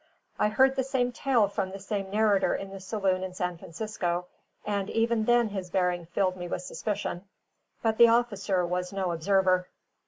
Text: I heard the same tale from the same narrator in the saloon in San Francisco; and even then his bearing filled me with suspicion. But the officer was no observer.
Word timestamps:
I 0.39 0.47
heard 0.49 0.75
the 0.75 0.83
same 0.83 1.11
tale 1.11 1.47
from 1.47 1.69
the 1.69 1.77
same 1.79 2.09
narrator 2.09 2.55
in 2.55 2.71
the 2.71 2.79
saloon 2.79 3.23
in 3.23 3.35
San 3.35 3.59
Francisco; 3.59 4.25
and 4.65 4.89
even 4.89 5.25
then 5.25 5.49
his 5.49 5.69
bearing 5.69 6.07
filled 6.07 6.35
me 6.35 6.47
with 6.47 6.63
suspicion. 6.63 7.25
But 7.83 7.99
the 7.99 8.07
officer 8.07 8.65
was 8.65 8.91
no 8.91 9.11
observer. 9.11 9.67